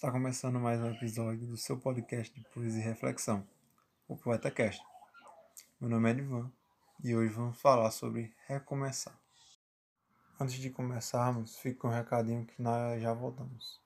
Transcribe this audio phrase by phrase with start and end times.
[0.00, 3.46] Está começando mais um episódio do seu podcast de poesia e reflexão,
[4.08, 4.82] o PoetaCast.
[5.78, 6.50] Meu nome é Edvan
[7.04, 9.14] e hoje vamos falar sobre recomeçar.
[10.40, 13.78] Antes de começarmos, fica um recadinho que nós já voltamos.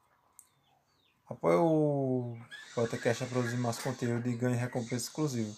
[1.29, 2.39] Apoie o
[2.77, 5.53] PoetaCast a produzir mais conteúdo e ganhe recompensa exclusiva.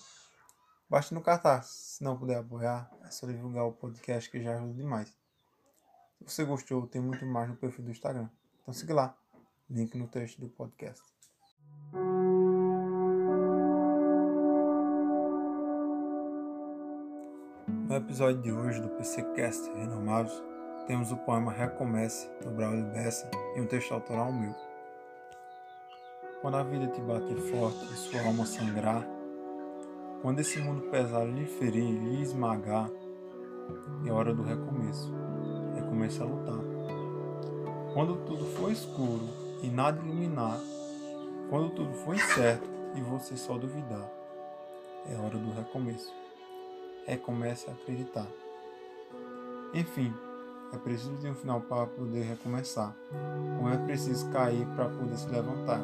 [0.88, 1.66] Basta no cartaz.
[1.66, 5.08] Se não puder apoiar, é só divulgar o podcast que já ajuda demais.
[6.20, 8.30] Se você gostou, tem muito mais no perfil do Instagram.
[8.62, 9.18] Então siga lá
[9.68, 11.02] link no texto do podcast.
[17.66, 20.32] No episódio de hoje do PCcast Renomados,
[20.86, 24.54] temos o poema Recomece, do Braulio Bessa, e um texto autoral meu.
[26.42, 29.04] Quando a vida te bater forte e sua alma sangrar,
[30.22, 32.88] quando esse mundo pesado lhe ferir e lhe esmagar,
[34.04, 35.12] é hora do recomeço.
[35.74, 36.64] Recomeça a lutar.
[37.94, 40.58] Quando tudo for escuro e nada iluminar,
[41.48, 44.10] quando tudo for incerto e você só duvidar,
[45.10, 46.12] é hora do recomeço.
[47.06, 48.26] Recomece a acreditar.
[49.72, 50.12] Enfim,
[50.72, 52.96] é preciso de um final para poder recomeçar.
[53.60, 55.80] Não é preciso cair para poder se levantar.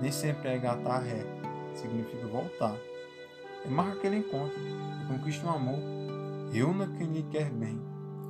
[0.00, 1.24] Nem sempre é gatar ré,
[1.74, 2.76] significa voltar.
[3.64, 4.58] É marca aquele encontro,
[5.08, 5.78] conquista um amor.
[6.52, 7.80] Reúna quem lhe quer bem,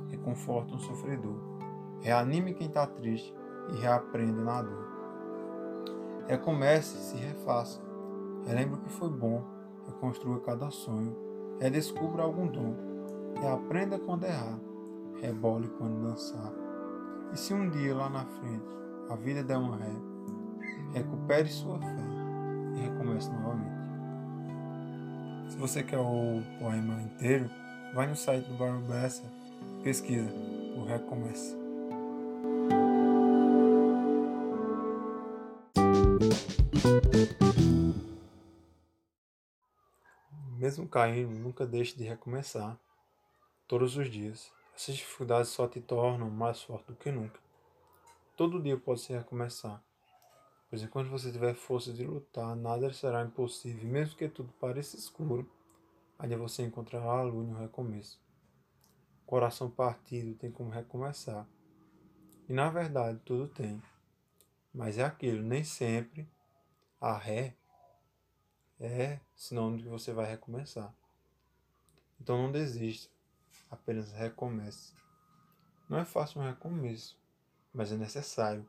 [0.09, 1.37] reconforta um sofredor.
[2.01, 3.33] Reanime quem está triste,
[3.73, 4.87] e reaprenda na dor.
[6.27, 7.81] Recomece, se refaça.
[8.45, 9.43] Relembre o que foi bom,
[9.85, 11.15] reconstrua cada sonho,
[11.59, 12.75] redescubra algum dom,
[13.39, 14.59] reaprenda quando errar,
[15.21, 16.51] rebole quando dançar.
[17.33, 18.65] E se um dia lá na frente
[19.09, 19.91] a vida der uma ré,
[20.93, 22.03] recupere sua fé
[22.75, 23.79] e recomece novamente.
[25.49, 27.49] Se você quer o poema inteiro,
[27.93, 29.23] vai no site do Barro Bessa,
[29.83, 30.29] pesquisa
[30.77, 31.68] o Recomece.
[40.69, 42.79] Mesmo caindo, nunca deixe de recomeçar.
[43.67, 44.51] Todos os dias.
[44.75, 47.39] Essas dificuldades só te tornam mais forte do que nunca.
[48.37, 49.83] Todo dia pode se recomeçar.
[50.69, 53.89] Pois enquanto você tiver força de lutar, nada será impossível.
[53.89, 55.51] Mesmo que tudo pareça escuro,
[56.19, 58.21] ainda você encontrará a luz no recomeço.
[59.25, 61.47] Coração partido tem como recomeçar.
[62.47, 63.81] E na verdade tudo tem.
[64.71, 66.29] Mas é aquilo, nem sempre
[67.01, 67.55] a ré
[68.79, 70.93] é sinônimo que você vai recomeçar.
[72.19, 73.11] Então não desista,
[73.69, 74.93] apenas recomece.
[75.89, 77.19] Não é fácil um recomeço,
[77.73, 78.65] mas é necessário,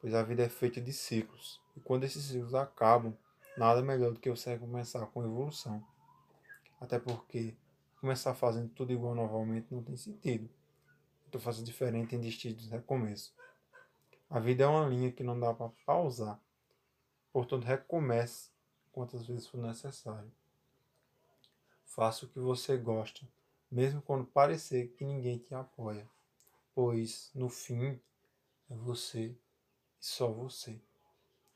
[0.00, 3.16] pois a vida é feita de ciclos, e quando esses ciclos acabam,
[3.56, 5.84] nada melhor do que você recomeçar com evolução.
[6.80, 7.56] Até porque
[8.00, 10.50] começar fazendo tudo igual novamente não tem sentido.
[11.24, 13.32] Estou fazendo diferente em distintos recomeços.
[14.28, 16.40] A vida é uma linha que não dá para pausar.
[17.32, 18.50] Portanto, recomece
[18.92, 20.30] quantas vezes for necessário.
[21.84, 23.26] Faça o que você gosta,
[23.70, 26.08] mesmo quando parecer que ninguém te apoia,
[26.74, 28.00] pois no fim
[28.70, 29.38] é você e
[29.98, 30.80] só você.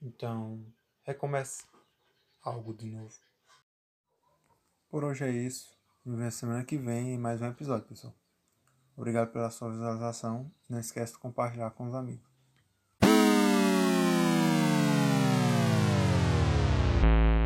[0.01, 0.65] Então,
[1.03, 1.65] recomece
[2.43, 3.15] algo de novo.
[4.89, 5.77] Por hoje é isso.
[6.05, 8.15] Nos semana que vem em mais um episódio, pessoal.
[8.97, 10.51] Obrigado pela sua visualização.
[10.69, 12.36] Não esqueça de compartilhar com os amigos.
[17.07, 17.46] Thank you.